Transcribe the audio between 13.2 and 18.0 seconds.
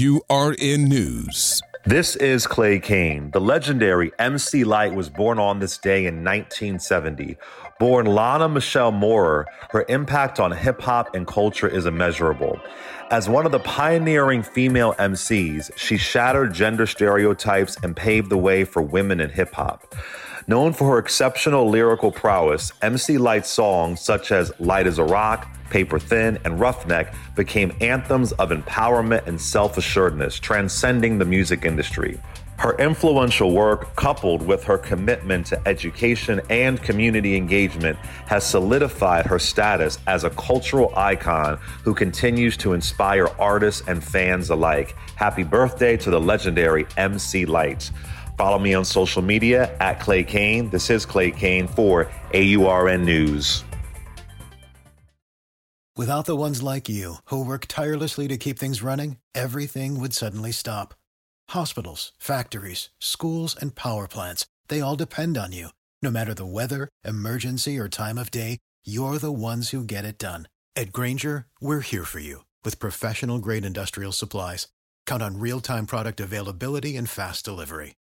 one of the pioneering female MCs, she shattered gender stereotypes and